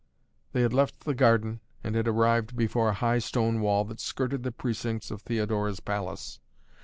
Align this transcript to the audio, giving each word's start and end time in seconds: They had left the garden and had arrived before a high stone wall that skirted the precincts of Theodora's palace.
They 0.53 0.61
had 0.61 0.73
left 0.73 1.01
the 1.01 1.13
garden 1.13 1.59
and 1.83 1.93
had 1.93 2.07
arrived 2.07 2.55
before 2.57 2.89
a 2.89 2.93
high 2.93 3.19
stone 3.19 3.61
wall 3.61 3.85
that 3.85 3.99
skirted 3.99 4.41
the 4.41 4.51
precincts 4.51 5.11
of 5.11 5.21
Theodora's 5.21 5.79
palace. 5.79 6.39